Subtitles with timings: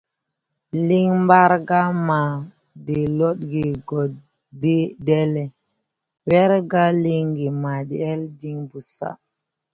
[0.87, 2.21] Liŋ Mbargā ma
[2.85, 4.01] de lɔdgen gɔ
[5.01, 5.43] deʼele,
[6.27, 9.15] wɛrga lingi ma deʼel din bosaʼ.